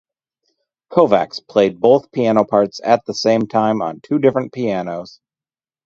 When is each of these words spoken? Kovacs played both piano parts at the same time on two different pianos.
Kovacs 0.91 1.39
played 1.47 1.79
both 1.79 2.11
piano 2.11 2.43
parts 2.43 2.81
at 2.83 3.05
the 3.05 3.13
same 3.13 3.45
time 3.45 3.83
on 3.83 3.99
two 4.01 4.17
different 4.17 4.51
pianos. 4.51 5.19